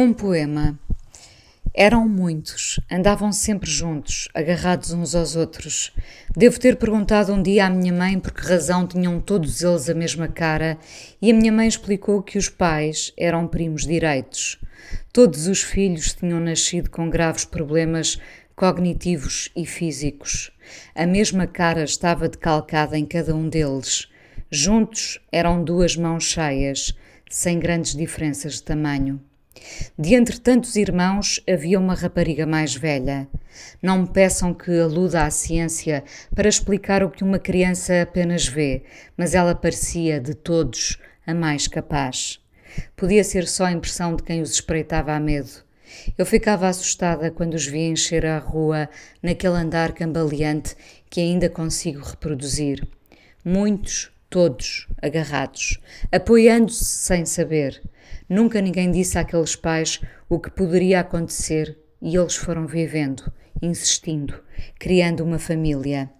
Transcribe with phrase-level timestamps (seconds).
[0.00, 0.78] Um poema.
[1.74, 5.92] Eram muitos, andavam sempre juntos, agarrados uns aos outros.
[6.36, 9.94] Devo ter perguntado um dia à minha mãe por que razão tinham todos eles a
[9.94, 10.78] mesma cara,
[11.20, 14.60] e a minha mãe explicou que os pais eram primos direitos.
[15.12, 18.20] Todos os filhos tinham nascido com graves problemas
[18.54, 20.52] cognitivos e físicos.
[20.94, 24.06] A mesma cara estava decalcada em cada um deles.
[24.48, 26.94] Juntos eram duas mãos cheias,
[27.28, 29.20] sem grandes diferenças de tamanho.
[29.98, 33.28] De entre tantos irmãos havia uma rapariga mais velha.
[33.82, 38.82] Não me peçam que aluda à ciência para explicar o que uma criança apenas vê,
[39.16, 42.40] mas ela parecia, de todos, a mais capaz.
[42.96, 45.66] Podia ser só a impressão de quem os espreitava a medo.
[46.16, 48.88] Eu ficava assustada quando os via encher a rua
[49.22, 50.76] naquele andar cambaleante
[51.10, 52.86] que ainda consigo reproduzir.
[53.44, 55.78] Muitos, todos, agarrados,
[56.12, 57.80] apoiando-se sem saber.
[58.28, 64.34] Nunca ninguém disse àqueles pais o que poderia acontecer e eles foram vivendo, insistindo,
[64.78, 66.10] criando uma família.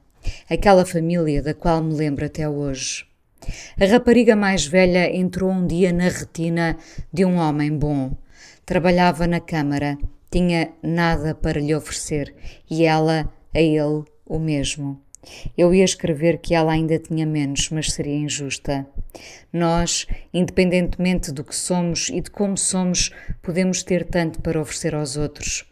[0.48, 3.06] Aquela família da qual me lembro até hoje.
[3.81, 6.77] A rapariga mais velha entrou um dia na retina
[7.12, 8.17] de um homem bom.
[8.67, 9.97] Trabalhava na Câmara,
[10.31, 12.34] tinha nada para lhe oferecer
[12.69, 15.00] e ela, a ele, o mesmo.
[15.56, 18.86] Eu ia escrever que ela ainda tinha menos, mas seria injusta.
[19.52, 23.10] Nós, independentemente do que somos e de como somos,
[23.42, 25.64] podemos ter tanto para oferecer aos outros.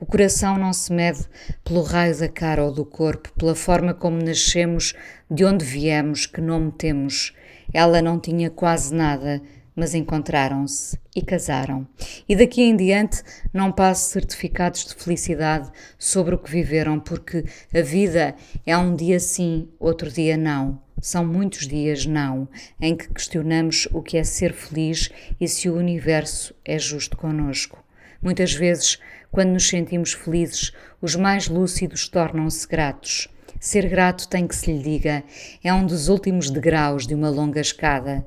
[0.00, 1.24] O coração não se mede
[1.64, 4.94] pelo raio da cara ou do corpo, pela forma como nascemos,
[5.30, 7.34] de onde viemos, que nome temos.
[7.72, 9.42] Ela não tinha quase nada,
[9.74, 11.86] mas encontraram-se e casaram.
[12.28, 13.22] E daqui em diante
[13.52, 17.44] não passo certificados de felicidade sobre o que viveram, porque
[17.74, 20.80] a vida é um dia sim, outro dia não.
[21.00, 22.48] São muitos dias não,
[22.80, 27.84] em que questionamos o que é ser feliz e se o universo é justo conosco.
[28.22, 28.98] Muitas vezes,
[29.30, 33.28] quando nos sentimos felizes, os mais lúcidos tornam-se gratos.
[33.60, 35.24] Ser grato tem que se lhe diga,
[35.62, 38.24] é um dos últimos degraus de uma longa escada.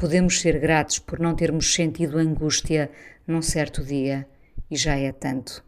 [0.00, 2.90] Podemos ser gratos por não termos sentido angústia
[3.26, 4.26] num certo dia,
[4.70, 5.62] e já é tanto.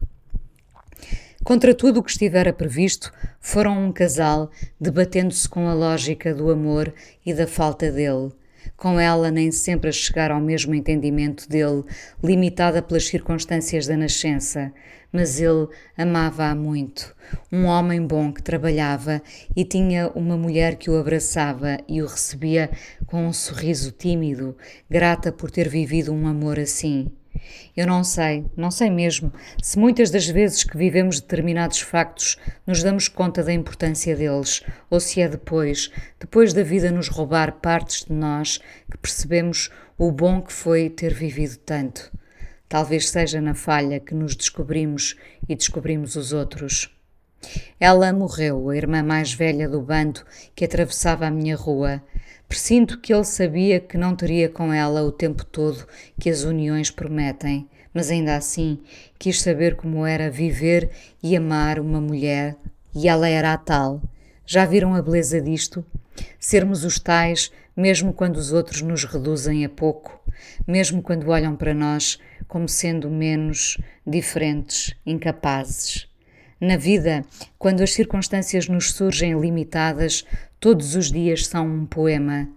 [1.43, 4.49] Contra tudo o que estivera previsto, foram um casal
[4.81, 6.91] debatendo-se com a lógica do amor
[7.23, 8.31] e da falta dele.
[8.75, 11.83] Com ela, nem sempre a chegar ao mesmo entendimento dele,
[12.23, 14.73] limitada pelas circunstâncias da nascença,
[15.11, 15.67] mas ele
[15.97, 17.15] amava-a muito.
[17.51, 19.21] Um homem bom que trabalhava
[19.55, 22.69] e tinha uma mulher que o abraçava e o recebia
[23.05, 24.57] com um sorriso tímido,
[24.89, 27.11] grata por ter vivido um amor assim.
[27.75, 32.83] Eu não sei, não sei mesmo, se muitas das vezes que vivemos determinados factos nos
[32.83, 35.89] damos conta da importância deles, ou se é depois,
[36.19, 38.59] depois da vida nos roubar partes de nós,
[38.91, 42.11] que percebemos o bom que foi ter vivido tanto.
[42.69, 45.15] Talvez seja na falha que nos descobrimos
[45.47, 46.89] e descobrimos os outros.
[47.79, 50.21] Ela morreu, a irmã mais velha do bando
[50.55, 52.01] que atravessava a minha rua.
[52.47, 55.87] Presinto que ele sabia que não teria com ela o tempo todo
[56.19, 58.79] que as uniões prometem, mas ainda assim
[59.17, 60.89] quis saber como era viver
[61.21, 62.55] e amar uma mulher,
[62.93, 64.01] e ela era a tal.
[64.45, 65.85] Já viram a beleza disto?
[66.39, 70.21] Sermos os tais, mesmo quando os outros nos reduzem a pouco,
[70.67, 76.07] mesmo quando olham para nós como sendo menos diferentes, incapazes.
[76.65, 77.25] Na vida,
[77.59, 80.23] quando as circunstâncias nos surgem limitadas,
[80.61, 82.47] todos os dias são um poema.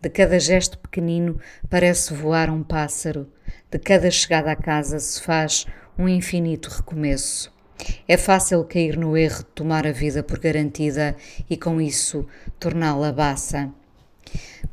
[0.00, 3.28] De cada gesto pequenino parece voar um pássaro.
[3.68, 5.66] De cada chegada à casa se faz
[5.98, 7.52] um infinito recomeço.
[8.06, 11.16] É fácil cair no erro de tomar a vida por garantida
[11.50, 12.24] e, com isso,
[12.60, 13.68] torná-la baça.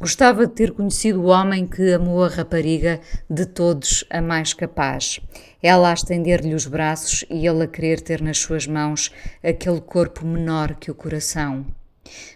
[0.03, 2.99] Gostava de ter conhecido o homem que amou a rapariga
[3.29, 5.21] de todos a mais capaz.
[5.61, 10.25] Ela a estender-lhe os braços e ele a querer ter nas suas mãos aquele corpo
[10.25, 11.65] menor que o coração.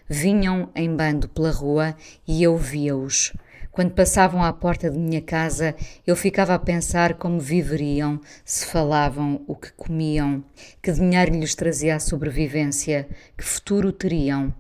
[0.07, 1.93] Vinham em bando pela rua
[2.25, 3.33] e eu via-os.
[3.69, 5.75] Quando passavam à porta de minha casa,
[6.07, 10.41] eu ficava a pensar como viveriam, se falavam, o que comiam,
[10.81, 14.53] que dinheiro lhes trazia a sobrevivência, que futuro teriam.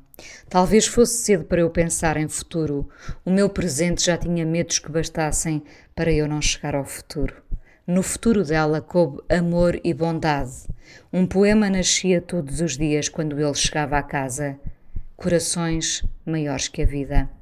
[0.49, 2.89] Talvez fosse cedo para eu pensar em futuro.
[3.25, 5.63] O meu presente já tinha medos que bastassem
[5.95, 7.35] para eu não chegar ao futuro.
[7.85, 10.67] No futuro dela coube amor e bondade.
[11.11, 14.59] Um poema nascia todos os dias quando ele chegava à casa.
[15.15, 17.36] Corações maiores que a vida.